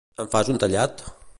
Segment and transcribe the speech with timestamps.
[0.23, 1.05] Em fas un tallat?